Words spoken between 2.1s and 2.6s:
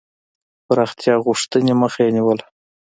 نیوله.